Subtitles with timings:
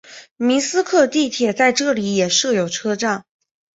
[0.37, 3.23] 明斯克地铁在这里也设有车站。